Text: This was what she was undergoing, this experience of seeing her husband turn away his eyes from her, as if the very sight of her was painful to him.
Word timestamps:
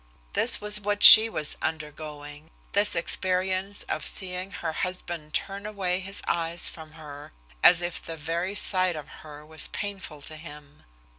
This 0.33 0.59
was 0.59 0.79
what 0.81 1.03
she 1.03 1.29
was 1.29 1.57
undergoing, 1.61 2.49
this 2.73 2.95
experience 2.95 3.83
of 3.83 4.03
seeing 4.03 4.49
her 4.49 4.73
husband 4.73 5.35
turn 5.35 5.67
away 5.67 5.99
his 5.99 6.23
eyes 6.27 6.67
from 6.67 6.93
her, 6.93 7.33
as 7.61 7.83
if 7.83 8.01
the 8.03 8.17
very 8.17 8.55
sight 8.55 8.95
of 8.95 9.07
her 9.21 9.45
was 9.45 9.67
painful 9.67 10.23
to 10.23 10.37
him. 10.37 10.85